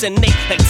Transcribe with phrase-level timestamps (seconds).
[0.00, 0.65] done with the lyrical assassinate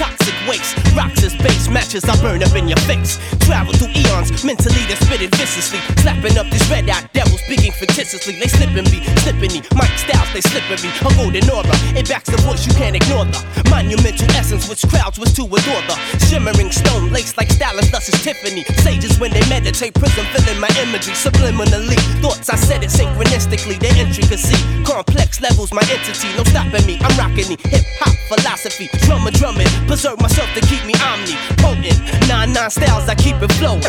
[2.04, 3.16] I burn up in your face.
[3.48, 5.80] Travel through eons, mentally they're spitting viciously.
[6.04, 8.36] Slapping up these red eyed devils, speaking fictitiously.
[8.36, 9.64] They slipping me, slipping me.
[9.72, 10.92] Mike Styles, they slipping me.
[11.00, 13.40] A golden aura, it backs the voice, you can't ignore the
[13.70, 15.96] monumental essence which crowds was to adore the
[16.28, 18.64] shimmering stone laced like stylus, thus is Tiffany.
[18.84, 21.96] Sages when they meditate, prism filling my imagery subliminally.
[22.20, 24.60] Thoughts I said it synchronistically, their intricacy.
[24.84, 27.00] Complex levels, my entity, no stopping me.
[27.00, 28.90] I'm rocking the hip hop philosophy.
[29.06, 31.85] Drummer drumming, preserve myself to keep me omni potent.
[32.28, 33.82] Nine nine styles, I keep it flowing.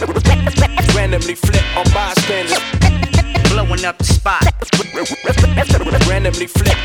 [0.96, 2.58] Randomly flip on bystanders.
[3.52, 4.44] Blowing up the spot.
[6.08, 6.78] Randomly flip.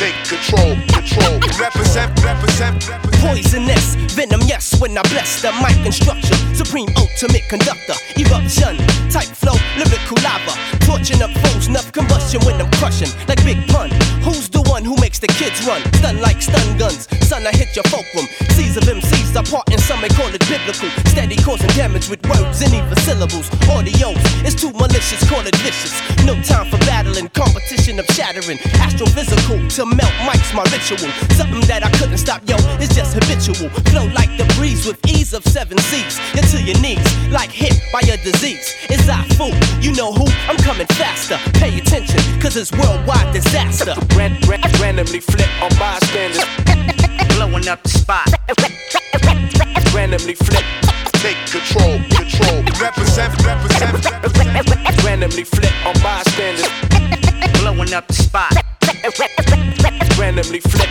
[0.00, 1.36] Take control, control.
[1.60, 3.20] Represent, represent, represent.
[3.20, 6.36] Poisonous, venom, yes, when I bless the mic instruction.
[6.56, 8.80] Supreme ultimate conductor, eruption,
[9.12, 10.56] type flow, lyrical lava.
[10.88, 13.90] Torching up foes, enough combustion when I'm crushing, like Big Pun.
[14.24, 14.39] Who's the
[14.80, 15.80] one who makes the kids run?
[15.94, 18.26] Stun like stun guns, son, I hit your fulcrum.
[18.56, 20.88] Seas of MCs are part, and some may call it biblical.
[21.12, 23.50] Steady causing damage with words and even syllables.
[23.68, 25.94] Audios, it's too malicious, call it vicious.
[26.24, 28.58] No time for battling, competition of shattering.
[28.80, 31.10] Astrophysical, to melt mics, my ritual.
[31.36, 33.68] Something that I couldn't stop, yo, it's just habitual.
[33.92, 36.18] Flow like the breeze with ease of seven seas.
[36.34, 38.76] You're to your knees, like hit by a disease.
[38.88, 40.26] It's I fool, you know who?
[40.48, 41.36] I'm coming faster.
[41.58, 43.94] Pay attention, cause it's worldwide disaster.
[44.16, 46.44] Ran, ran, randomly flip on bystanders.
[47.36, 48.28] Blowing up the spot.
[49.94, 50.64] Randomly flip.
[51.20, 52.62] Take control, control.
[52.80, 55.04] Represent, represent, represent.
[55.04, 56.68] Randomly flip on bystanders.
[57.60, 58.52] Blowing up the spot.
[60.18, 60.88] Randomly flip.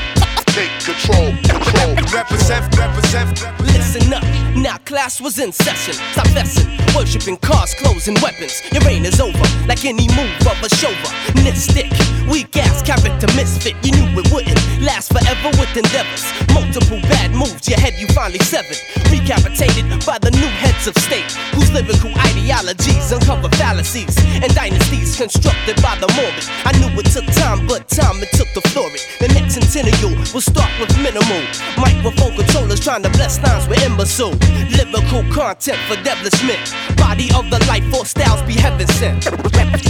[0.53, 1.95] Take control, control.
[2.11, 3.59] Represent, represent, represent.
[3.61, 4.23] Listen up,
[4.55, 5.93] now class was in session.
[6.11, 8.61] Stop fessing, worshipping cars, clothes, and weapons.
[8.71, 11.89] Your reign is over, like any move of a chauvinistic.
[12.29, 12.81] Weak ass
[13.19, 16.23] character misfit, you knew it wouldn't last forever with endeavors.
[16.53, 18.77] Multiple bad moves, your head you finally severed.
[19.11, 25.81] Recapitated by the new heads of state, whose lyrical ideologies uncover fallacies and dynasties constructed
[25.81, 26.45] by the morbid.
[26.63, 29.03] I knew it took time, but time it took to flourish.
[29.19, 31.43] The next centennial will start with minimal
[31.77, 34.35] microphone controllers trying to bless lines with imbecile.
[34.71, 36.61] Lyrical content for devilishment.
[36.97, 39.27] Body of the life force styles be heaven sent.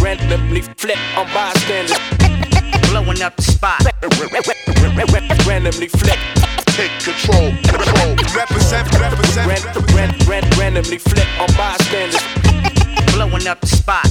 [0.02, 2.59] Randomly flip on bystanders.
[2.90, 3.82] Blowing up the spot.
[5.48, 6.18] Randomly flip.
[6.74, 8.16] Take control, control.
[8.36, 9.94] Represent, represent, Ran, represent.
[9.94, 12.22] ran, ran, randomly flip on bystanders.
[13.14, 14.08] Blowing up the spot.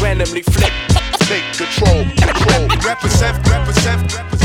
[0.00, 0.72] Randomly flip.
[1.26, 2.68] Take control, control.
[2.86, 4.37] Represent, represent, represent.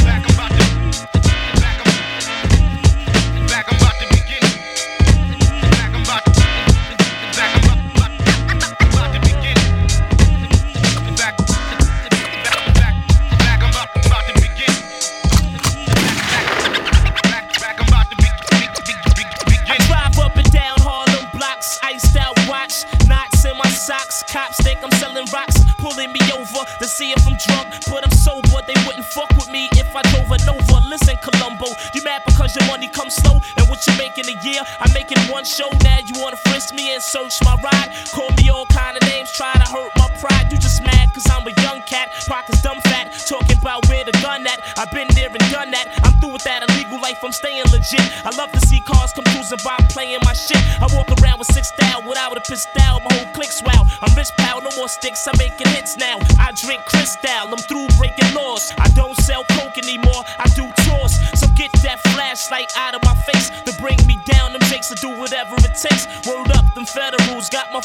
[35.84, 36.00] Now.
[36.00, 37.92] You wanna frisk me and search my ride?
[38.12, 40.52] Call me all kind of names, try to hurt my pride.
[40.52, 43.12] You just mad cause I'm a young cat, pockets dumb fat.
[43.28, 44.60] Talking about where the gun at.
[44.78, 45.88] I've been there and done that.
[46.04, 48.04] I'm through with that illegal life, I'm staying legit.
[48.26, 50.62] I love to see cars come cruising by playing my shit.
[50.82, 53.00] I walk around with six style without a pistol.
[53.04, 53.86] My whole clique's wow.
[54.02, 56.18] I'm rich pal, no more sticks, I'm making hits now.
[56.40, 56.82] I drink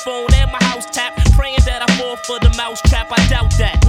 [0.08, 1.14] phone and my house tap.
[1.36, 3.87] Praying that I fall for the mouse trap, I doubt that.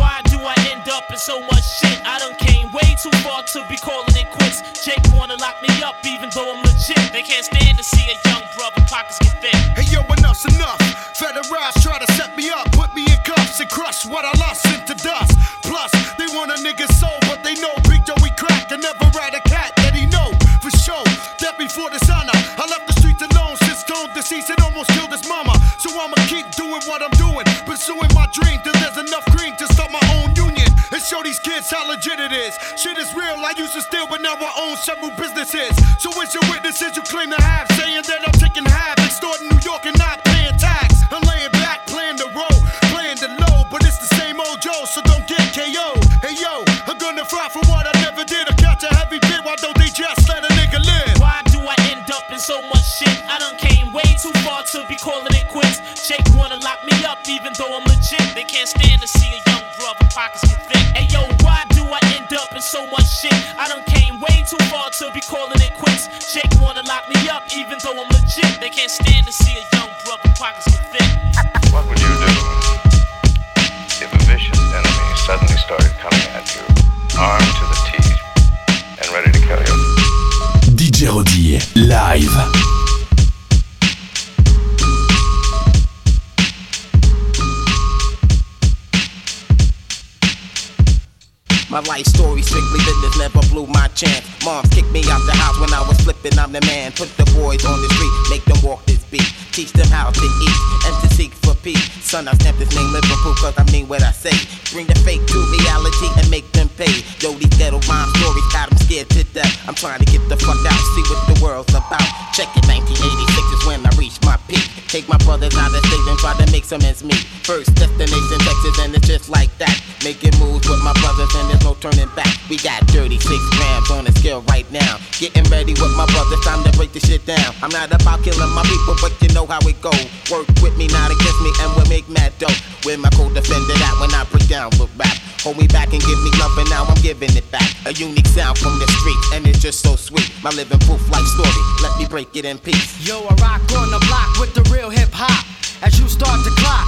[92.69, 94.21] Strictly business never blew my chance.
[94.45, 96.91] Mom kicked me out the house when I was flipping, I'm the man.
[96.91, 99.25] Put the boys on the street, make them walk this beat.
[99.49, 101.81] Teach them how to eat and to seek for peace.
[102.05, 104.37] Son, I stamp this name Living Proof cause I mean what I say.
[104.69, 106.93] Bring the fake to reality and make them pay.
[107.25, 109.49] Yo, these ghetto rhyme stories got them scared to death.
[109.65, 112.05] I'm trying to get the fuck out, see what the world's about.
[112.37, 114.61] Check it, 1986 is when I reached my peak.
[114.85, 117.25] Take my brothers out of state and try to make some ends meet.
[117.49, 119.73] First destination Texas and it's just like that.
[120.03, 122.31] Making moves with my brothers and there's no turning back.
[122.49, 124.97] We got 36 grams on the scale right now.
[125.19, 127.51] Getting ready with my brothers, time to break this shit down.
[127.61, 129.91] I'm not about killing my people, but you know how it go.
[130.31, 132.55] Work with me, not against me, and we'll make mad dough.
[132.87, 135.19] With my co-defender that when I break down with rap.
[135.43, 137.67] Hold me back and give me love, and now I'm giving it back.
[137.85, 140.31] A unique sound from the street, and it's just so sweet.
[140.41, 142.95] My living proof life story, let me break it in peace.
[143.03, 145.43] Yo, I rock on the block with the real hip hop.
[145.83, 146.87] As you start to clock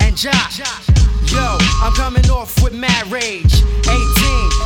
[0.00, 0.95] and jock.
[1.36, 3.52] Yo, I'm coming off with mad rage.
[3.84, 3.92] 18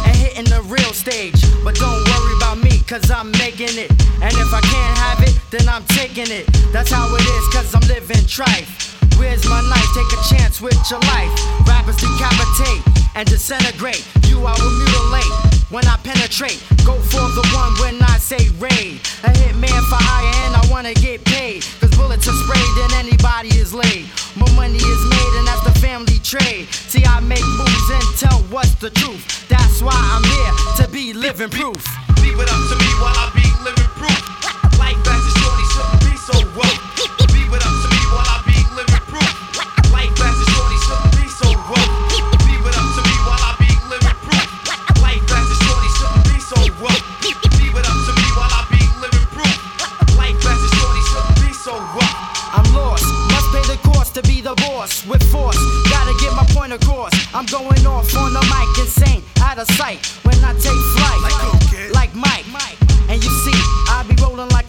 [0.06, 1.34] and hitting the real stage.
[1.64, 3.90] But don't worry about me, cause I'm making it.
[4.22, 6.46] And if I can't have it, then I'm taking it.
[6.72, 8.70] That's how it is, cause I'm living trife.
[9.19, 9.90] Where's my knife?
[9.99, 11.32] Take a chance with your life.
[11.67, 12.82] Rappers decapitate
[13.17, 14.06] and disintegrate.
[14.28, 15.32] You I will mutilate
[15.75, 16.62] when I penetrate.
[16.87, 19.02] Go for the one when I say raid.
[19.26, 21.64] A hitman for hire and I wanna get paid.
[22.00, 24.08] Bullets are sprayed and anybody is laid.
[24.35, 26.67] More money is made and that's the family trade.
[26.73, 29.23] See, I make moves and tell what's the truth.
[29.49, 31.85] That's why I'm here to be living proof.
[32.23, 34.30] Leave it up to me while I be living proof.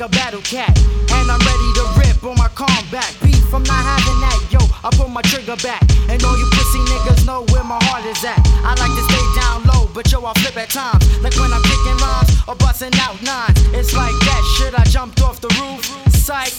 [0.01, 0.75] A battle cat,
[1.13, 3.05] and I'm ready to rip on my combat.
[3.21, 4.59] Beef, I'm not having that, yo.
[4.83, 8.23] I pull my trigger back, and all you pussy niggas know where my heart is
[8.25, 8.39] at.
[8.65, 11.61] I like to stay down low, but yo, I flip at times, like when I'm
[11.61, 13.61] kicking rhymes or busting out nines.
[13.77, 14.73] It's like that shit.
[14.73, 16.53] I jumped off the roof, sight,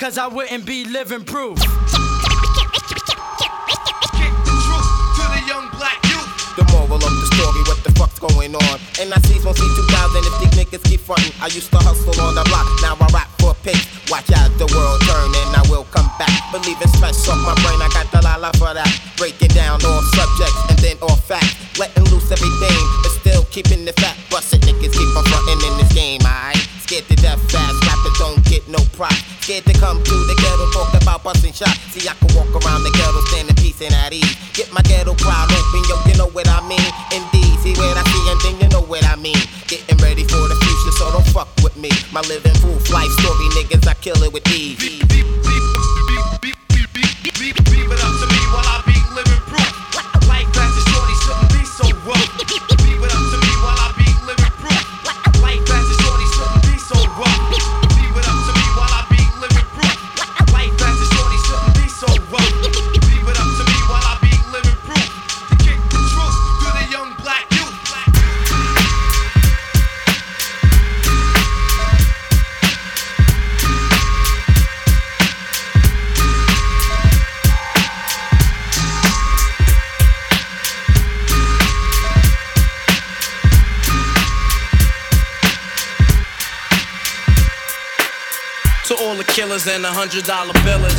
[0.00, 1.58] cause I wouldn't be living proof.
[7.98, 8.76] Fuck's going on?
[9.02, 11.34] And I see 1C 2000 if these niggas keep frontin'.
[11.42, 13.84] I used to hustle on the block, now I rap for pace.
[14.08, 16.30] Watch out, the world turn and I will come back.
[16.54, 18.88] Believe Believing stress off my brain, I got the lala for that.
[19.16, 21.58] Breaking down all subjects and then all facts.
[21.78, 24.16] Letting loose everything, but still keeping the fat.
[24.30, 26.62] Busted niggas keep on frontin' in this game, alright?
[26.86, 29.37] Scared to death fast, rappers don't get no prop.
[29.48, 31.80] Scared to come to the ghetto, talk about busting shots.
[31.88, 34.36] See, I can walk around the ghetto, standing peace and at ease.
[34.52, 36.84] Get my ghetto crowd open, yo, you know what I mean?
[37.16, 39.40] Indeed, see what I see, and then you know what I mean.
[39.66, 41.88] Getting ready for the future, so don't fuck with me.
[42.12, 45.07] My living proof life story, niggas, I kill it with ease.
[88.88, 90.96] To all the killers and the hundred dollar billers.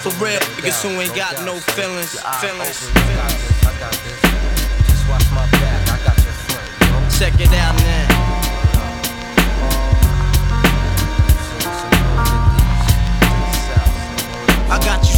[0.00, 2.18] For real, niggas who ain't got no feelings.
[2.40, 2.88] Feelings.
[7.18, 8.28] Check it out now.
[14.70, 15.17] I got you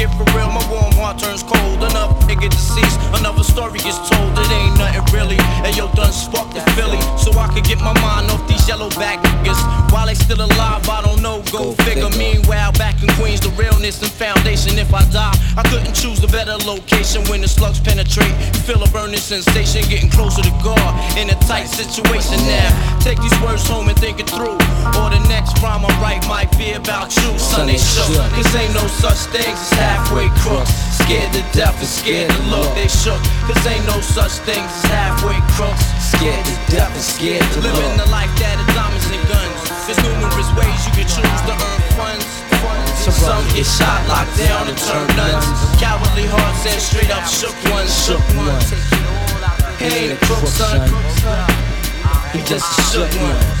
[0.00, 1.82] When the things get for real, my warm heart turns cold.
[1.82, 4.32] Another nigga deceased, another story gets told.
[4.38, 5.36] It ain't nothing really.
[5.64, 8.88] And yo, done sparked the Philly, so I could get my mind off these yellow
[8.96, 9.60] back niggas.
[9.92, 11.42] While they still alive, I don't know.
[11.52, 12.08] Go, figure.
[12.16, 14.78] Meanwhile, back in Queens, the realness and foundation.
[14.78, 18.32] If I die, I couldn't choose a better location when the slugs penetrate.
[18.54, 22.70] You feel a burning sensation, getting closer to God in a tight situation now.
[23.00, 24.56] Take these words home and think it through.
[24.96, 27.38] Or the next rhyme I write might be about you.
[27.38, 30.70] Sunday shook, cause ain't no such things as halfway crooks.
[31.02, 33.18] Scared to death and scared to look, they shook.
[33.46, 35.82] Cause ain't no such things as halfway crooks.
[35.98, 37.74] Scared to death and scared to look.
[37.74, 39.58] Living the life that is diamonds and guns.
[39.86, 42.26] There's numerous ways you can choose to earn funds.
[43.00, 45.46] Some get shot, locked down, and turn nuns.
[45.80, 48.70] Cowardly hearts and straight up shook ones, shook ones.
[49.80, 50.86] He ain't a crook, son.
[52.32, 53.60] He just a shook one.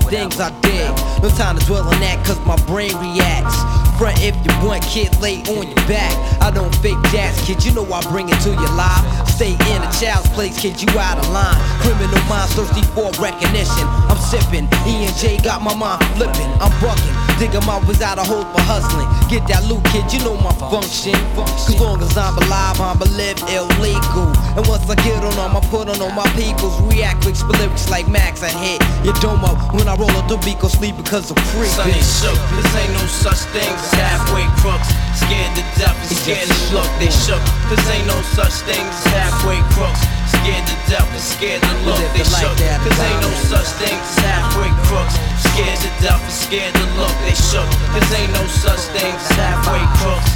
[0.09, 0.89] things I did?
[1.21, 3.55] No time to dwell on that, cause my brain reacts.
[3.97, 6.13] Front if you want, kid, lay on your back.
[6.41, 9.03] I don't fake jazz, kid, you know I bring it to your life.
[9.29, 11.57] Stay in a child's place, kid, you out of line.
[11.85, 13.85] Criminal minds thirsty for recognition.
[14.09, 16.49] I'm sipping, E and J got my mind flipping.
[16.57, 19.09] I'm bucking, digging my ways out of hope for hustling.
[19.25, 21.17] Get that loot, kid, you know my function.
[21.33, 24.29] Cause long as I'm alive, I'ma live illegal.
[24.53, 26.77] And once I get on them, I put on all my peoples.
[26.85, 30.29] React quick, spit lyrics like Max, I hit your dome up when I roll up
[30.29, 31.65] the beat, go sleep because I'm free.
[31.65, 34.93] Sunny shook, this ain't no such thing as halfway crooks.
[35.17, 37.41] Scared to death and scared to look, they shook.
[37.73, 40.20] This ain't no such thing as halfway crooks.
[40.31, 42.55] Scared to death and scared to look, they shook.
[42.55, 45.15] Cause ain't no such thing as halfway crooks.
[45.51, 47.67] Scared to death and scared to look, they shook.
[47.91, 50.31] Cause ain't no such thing as halfway crooks.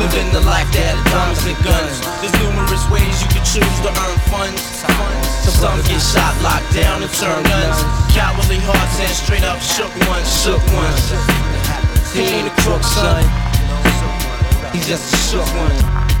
[0.00, 2.00] Living the life that is diamonds and guns.
[2.24, 4.62] There's numerous ways you can choose to earn funds.
[5.62, 7.78] Some get shot, locked down, and turn guns.
[8.10, 11.12] Cowardly hearts and straight up shook ones, shook ones.
[12.10, 13.22] He ain't a crook, son.
[14.72, 16.11] He's just a shook one.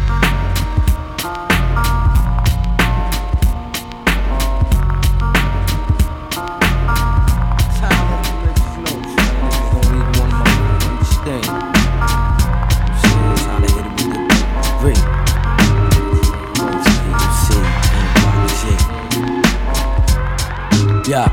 [21.12, 21.28] Yeah.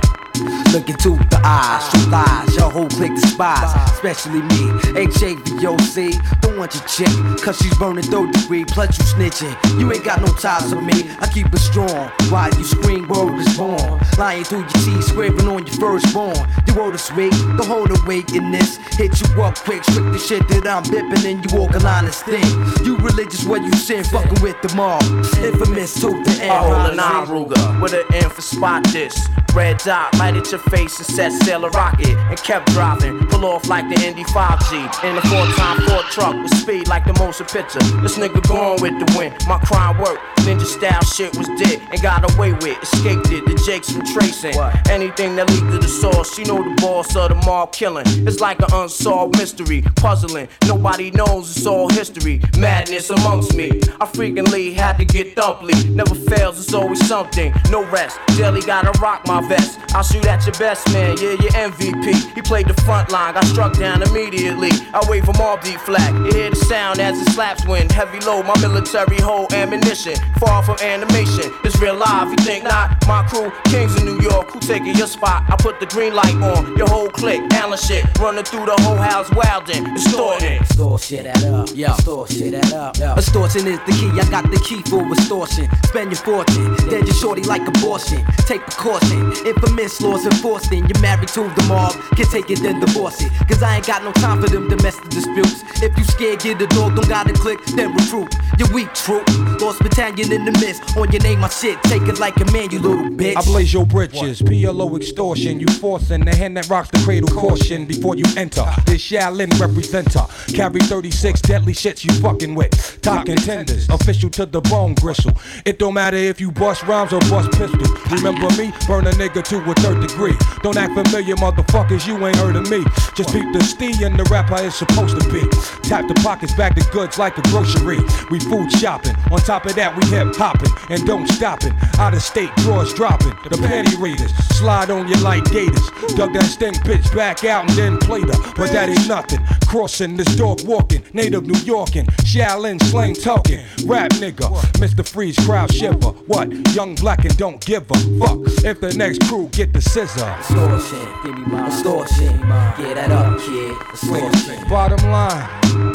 [0.74, 4.71] Look into the eyes, true lies, your whole clique despise, especially me.
[4.91, 7.07] HAVOC, don't want your chick,
[7.41, 9.55] cause she's burning third degree, plus you snitching.
[9.79, 12.12] You ain't got no ties with me, I keep it strong.
[12.29, 14.01] Why you scream, word is born.
[14.17, 16.36] Lying through your teeth, scraping on your firstborn.
[16.67, 18.77] The word is sweet, don't hold awake in this.
[19.00, 22.05] Hit you up quick, strip the shit that I'm bipping, and you walk a line
[22.05, 22.43] of sting.
[22.83, 25.01] You religious, what you sin, fucking with the mob.
[25.39, 26.51] Infamous to the end.
[26.51, 29.29] I hold an iron Ruger with an M for spot this.
[29.53, 32.15] Red dot, light at your face and set sail a rocket.
[32.29, 35.03] And kept driving, pull off like the Indy 5G.
[35.03, 37.79] In a four time Ford truck with speed like the motion picture.
[38.01, 39.36] This nigga going with the wind.
[39.48, 40.22] My crime worked.
[40.39, 42.82] Ninja style shit was dead and got away with.
[42.82, 44.56] Escaped it, the Jakes from tracing.
[44.56, 44.89] What?
[44.89, 48.06] Anything that lead to the source, you know the boss of the mob killing.
[48.27, 50.48] It's like an unsolved mystery, puzzling.
[50.65, 52.41] Nobody knows it's all history.
[52.58, 53.82] Madness amongst me.
[54.00, 55.74] I frequently had to get thumply.
[55.89, 57.53] Never fails, it's always something.
[57.70, 58.18] No rest.
[58.38, 59.79] Daily gotta rock my my vest.
[59.96, 62.36] I'll shoot at your best man, yeah, your MVP.
[62.36, 64.69] He played the front line, got struck down immediately.
[64.93, 66.13] I wave him all deep flag.
[66.25, 67.91] You hear the sound as it slaps wind.
[67.91, 70.15] Heavy load, my military hold ammunition.
[70.39, 72.29] Far from animation, it's real life.
[72.29, 73.08] You think not?
[73.08, 75.43] My crew, kings in New York, who taking your spot?
[75.50, 78.05] I put the green light on, your whole clique, Allen shit.
[78.19, 80.63] Running through the whole house, wildin', distorting.
[80.65, 81.93] Store shit that up, yo.
[81.96, 83.15] Store shit that up, yo.
[83.15, 85.67] Extortion is the key, I got the key for extortion.
[85.86, 88.24] Spend your fortune, then your shorty like abortion.
[88.46, 90.88] Take precaution, infamous laws enforced in.
[90.88, 93.31] You're married to the mob, can take it then divorce it.
[93.48, 95.63] Cause I ain't got no time for them domestic disputes.
[95.81, 98.33] If you scared, get the dog, don't gotta click, then recruit.
[98.57, 99.27] You're weak, troop.
[99.62, 100.98] Lost battalion in the mist.
[100.98, 101.81] On your name, my shit.
[101.83, 103.36] Take it like a man, you little bitch.
[103.38, 105.59] I blaze your britches, PLO extortion.
[105.59, 108.65] You forcing the hand that rocks the cradle caution before you enter.
[108.86, 110.27] This Shaolin representer.
[110.53, 113.01] Carry 36 deadly shits you fucking with.
[113.01, 115.33] Top contenders, official to the bone gristle.
[115.65, 117.89] It don't matter if you bust rhymes or bust pistols.
[118.12, 118.74] Remember me?
[118.88, 120.36] Burn a nigga to a third degree.
[120.64, 122.84] Don't act familiar, motherfuckers, you ain't heard of me.
[123.16, 125.42] Just peep the stee and the rapper is supposed to be.
[125.88, 128.00] Tap the pockets, back the goods like a grocery.
[128.32, 129.16] We food shopping.
[129.30, 131.74] On top of that, we hip hopping and don't stopping.
[132.00, 133.36] Out of state, drawers dropping.
[133.50, 135.90] The panty raiders slide on you like gators.
[136.16, 138.54] Dug that stink bitch back out and then played her.
[138.56, 139.40] But that ain't nothing.
[139.68, 141.04] Crossing this dog walking.
[141.14, 142.06] Native New Yorkin.
[142.24, 143.60] Shaolin slang talking.
[143.86, 144.50] Rap nigga.
[144.80, 145.08] Mr.
[145.08, 146.12] Freeze crowd shiver.
[146.28, 146.52] What?
[146.76, 148.40] Young black and don't give a fuck.
[148.66, 150.28] If the next crew get the scissor.
[150.39, 152.38] Extortion, give me my extortion.
[152.78, 153.75] Get that up, kid.
[153.89, 154.70] Extortion.
[154.70, 155.48] Bottom line,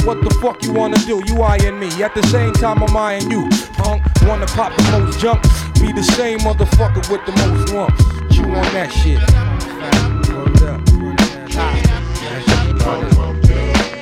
[0.05, 1.23] what the fuck you wanna do?
[1.27, 3.49] You eyeing me at the same time I'm eyeing you.
[3.75, 5.43] Punk, wanna pop the most junk?
[5.75, 8.03] Be the same motherfucker with the most lumps.
[8.35, 9.21] Chew on that shit.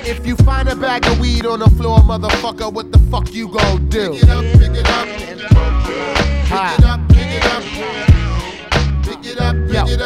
[0.05, 3.49] If you find a bag of weed on the floor, motherfucker, what the fuck you
[3.49, 4.13] gon' do?
[4.13, 5.53] Pick it up, pick it up, pick it
[6.85, 8.22] up, pick it up.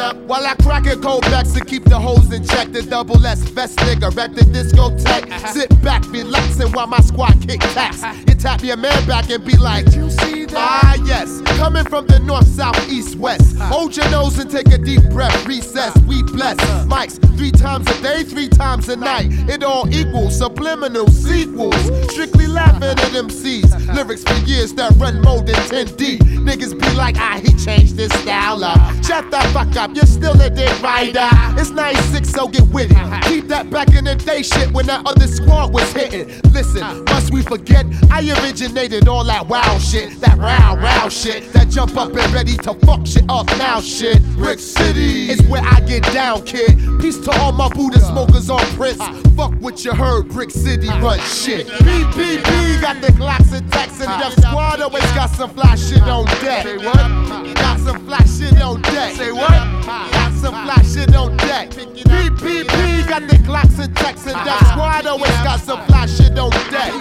[0.07, 0.27] Pick it up, pick it up.
[0.27, 3.49] While I crack a cold backs to keep the hoes in check, the double S
[3.51, 5.47] best nigga at the discotheque.
[5.49, 8.03] Sit back, relaxing while my squad kick taps.
[8.27, 10.57] You tap your man back and be like, you see that?
[10.57, 11.41] Ah, yes.
[11.57, 13.57] Coming from the north, south, east, west.
[13.57, 15.45] Hold your nose and take a deep breath.
[15.45, 16.57] Recess, we bless.
[16.85, 19.27] Mics three times a day, three times a night.
[19.47, 21.75] It all equals subliminal sequels.
[22.11, 23.95] Strictly laughing at MCs.
[23.95, 26.17] Lyrics for years that run more than 10D.
[26.17, 28.77] Niggas be like, ah, he changed his style up.
[29.03, 31.27] Shut the fuck up, you're still a dick rider.
[31.59, 33.23] It's 96, so get with it.
[33.23, 36.27] Keep that back in the day shit when that other squad was hitting.
[36.53, 37.85] Listen, must we forget?
[38.11, 42.55] I originated all that wow shit, that row, row shit, that jump up and ready
[42.57, 44.21] to fuck shit up now shit.
[44.35, 46.77] Brick City is where I get down, kid.
[47.01, 49.01] Peace to all my Buddha smokers on Prince.
[49.35, 51.65] Fuck what you heard, Brick City run shit.
[51.67, 56.25] PPP got the Glocks and Tex and Def Squad always got some fly shit on
[56.25, 56.63] deck.
[56.63, 57.55] Say what?
[57.55, 59.15] Got some fly shit on deck.
[59.15, 59.86] Say what?
[59.87, 61.69] Got some fly shit on deck.
[61.69, 66.49] PPP got the Glocks and Tex and Def Squad always got some fly shit on
[66.69, 66.91] deck.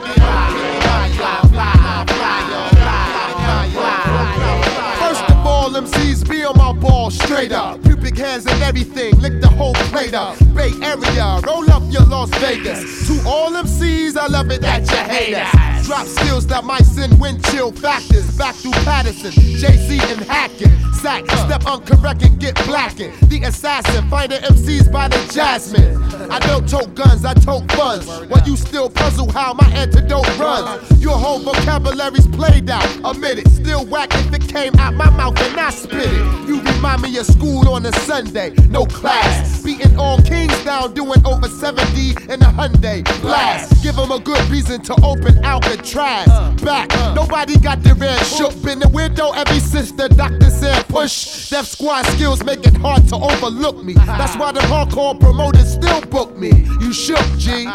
[5.01, 7.83] First of all, MCs be on my ball straight up.
[7.83, 10.39] Pubic hairs and everything, lick the whole plate up.
[10.55, 13.09] Bay Area, roll up your Las Vegas.
[13.09, 15.76] To all MCs, I love it that you hate us.
[15.87, 18.37] Drop skills that might send wind chill factors.
[18.37, 20.69] Back through Paterson, JC and Hackett.
[20.97, 23.15] Sack, step uncorrect and get blackened.
[23.31, 26.03] The assassin, find the MCs by the jasmine.
[26.29, 28.09] I don't tote guns, I tote funds.
[28.09, 31.01] While you still puzzle how my antidote runs.
[31.01, 33.49] Your whole vocabulary's played out, admit it.
[33.49, 36.49] Still whack if it came out my mouth and I spit it.
[36.49, 39.63] You remind me of school on a Sunday, no class.
[39.63, 43.83] Beating all kings down, doing over 70 in a Hyundai blast.
[43.85, 45.45] Give them a good reason to open
[45.77, 46.63] Alcatraz.
[46.63, 48.51] Back, nobody got their red shook.
[48.63, 51.51] Been the window every since the doctor said push.
[51.51, 53.95] Def squad skills make it hard to overlook me.
[53.95, 56.51] That's why the hardcore promoters still book me.
[56.81, 57.67] You shook, G.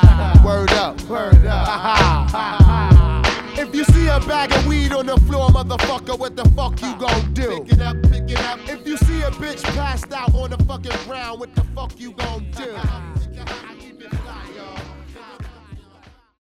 [0.44, 3.22] Word up, word up.
[3.58, 6.96] If you see a bag of weed on the floor, motherfucker, what the fuck you
[6.98, 7.64] gon' do?
[7.64, 8.60] Pick it up, pick it up.
[8.68, 12.14] If you see a bitch passed out on the fucking ground, what the fuck you
[12.14, 12.76] gon' do?